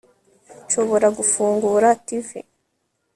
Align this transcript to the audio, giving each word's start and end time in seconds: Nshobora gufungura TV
Nshobora 0.63 1.07
gufungura 1.17 1.87
TV 2.07 2.29